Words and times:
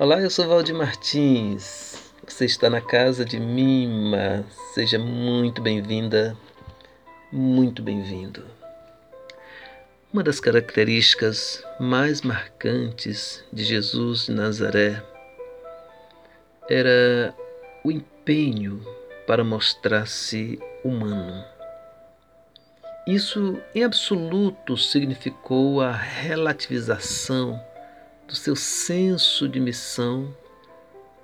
Olá, 0.00 0.20
eu 0.20 0.30
sou 0.30 0.46
Valdir 0.46 0.76
Martins. 0.76 2.12
Você 2.24 2.44
está 2.44 2.70
na 2.70 2.80
casa 2.80 3.24
de 3.24 3.40
Mima. 3.40 4.46
Seja 4.72 4.96
muito 4.96 5.60
bem-vinda, 5.60 6.36
muito 7.32 7.82
bem-vindo. 7.82 8.44
Uma 10.12 10.22
das 10.22 10.38
características 10.38 11.64
mais 11.80 12.22
marcantes 12.22 13.42
de 13.52 13.64
Jesus 13.64 14.26
de 14.26 14.34
Nazaré 14.34 15.02
era 16.70 17.34
o 17.82 17.90
empenho 17.90 18.80
para 19.26 19.42
mostrar-se 19.42 20.60
humano. 20.84 21.44
Isso, 23.04 23.60
em 23.74 23.82
absoluto, 23.82 24.76
significou 24.76 25.80
a 25.80 25.90
relativização 25.90 27.60
do 28.28 28.36
seu 28.36 28.54
senso 28.54 29.48
de 29.48 29.58
missão 29.58 30.36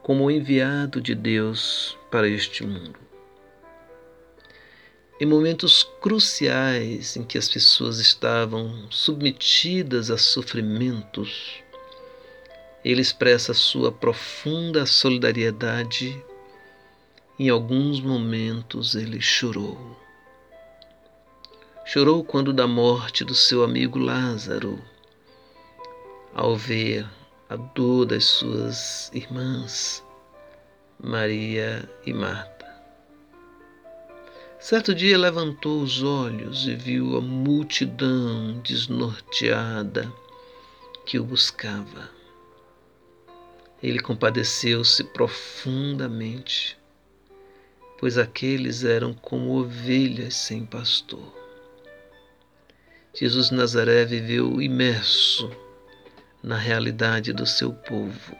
como 0.02 0.30
enviado 0.30 1.02
de 1.02 1.14
Deus 1.14 1.98
para 2.10 2.26
este 2.26 2.64
mundo. 2.64 2.98
Em 5.20 5.26
momentos 5.26 5.82
cruciais 6.00 7.14
em 7.14 7.22
que 7.22 7.36
as 7.36 7.46
pessoas 7.46 7.98
estavam 7.98 8.90
submetidas 8.90 10.10
a 10.10 10.16
sofrimentos, 10.16 11.62
ele 12.82 13.02
expressa 13.02 13.52
sua 13.52 13.92
profunda 13.92 14.86
solidariedade. 14.86 16.24
Em 17.38 17.50
alguns 17.50 18.00
momentos 18.00 18.94
ele 18.94 19.20
chorou. 19.20 20.00
Chorou 21.84 22.24
quando 22.24 22.50
da 22.50 22.66
morte 22.66 23.24
do 23.24 23.34
seu 23.34 23.62
amigo 23.62 23.98
Lázaro 23.98 24.82
ao 26.34 26.56
ver 26.56 27.08
a 27.48 27.54
dor 27.54 28.06
das 28.06 28.24
suas 28.24 29.08
irmãs, 29.14 30.04
Maria 30.98 31.88
e 32.04 32.12
Marta. 32.12 32.64
Certo 34.58 34.92
dia 34.94 35.16
levantou 35.16 35.80
os 35.80 36.02
olhos 36.02 36.66
e 36.66 36.74
viu 36.74 37.16
a 37.16 37.20
multidão 37.20 38.58
desnorteada 38.64 40.12
que 41.06 41.20
o 41.20 41.24
buscava. 41.24 42.10
Ele 43.80 44.00
compadeceu-se 44.00 45.04
profundamente, 45.04 46.76
pois 47.98 48.18
aqueles 48.18 48.82
eram 48.82 49.14
como 49.14 49.60
ovelhas 49.60 50.34
sem 50.34 50.64
pastor. 50.64 51.32
Jesus 53.14 53.50
Nazaré 53.52 54.04
viveu 54.04 54.60
imerso 54.60 55.63
na 56.44 56.58
realidade 56.58 57.32
do 57.32 57.46
seu 57.46 57.72
povo. 57.72 58.36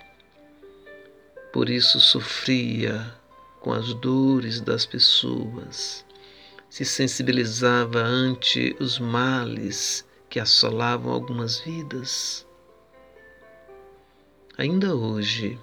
Por 1.51 1.71
isso 1.71 1.99
sofria 1.99 3.15
com 3.61 3.73
as 3.73 3.95
dores 3.95 4.61
das 4.61 4.85
pessoas, 4.85 6.05
se 6.69 6.85
sensibilizava 6.85 8.01
ante 8.01 8.77
os 8.79 8.99
males 8.99 10.07
que 10.29 10.39
assolavam 10.39 11.15
algumas 11.15 11.61
vidas. 11.61 12.47
Ainda 14.59 14.95
hoje, 14.95 15.59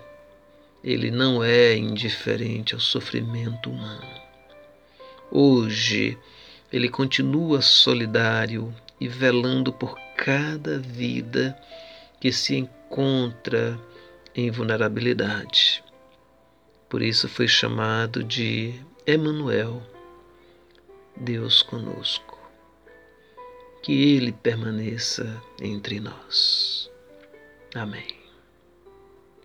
ele 0.84 1.12
não 1.12 1.44
é 1.44 1.78
indiferente 1.78 2.74
ao 2.74 2.82
sofrimento 2.82 3.70
humano. 3.70 4.20
Hoje, 5.30 6.18
ele 6.74 6.90
continua 6.90 7.62
solidário 7.62 8.74
e 9.00 9.08
velando 9.08 9.72
por 9.72 9.96
cada 10.18 10.80
vida 10.80 11.56
que 12.22 12.32
se 12.32 12.56
encontra 12.56 13.78
em 14.36 14.50
vulnerabilidade. 14.52 15.84
Por 16.88 17.02
isso 17.02 17.28
foi 17.28 17.48
chamado 17.48 18.24
de 18.24 18.80
Emanuel, 19.06 19.82
Deus 21.18 21.64
conosco. 21.64 22.40
Que 23.82 24.16
ele 24.16 24.32
permaneça 24.32 25.42
entre 25.60 26.00
nós. 26.00 26.92
Amém. 27.74 28.21